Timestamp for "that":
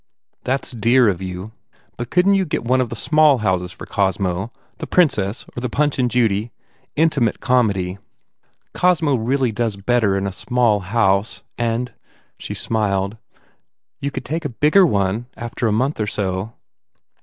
0.45-0.65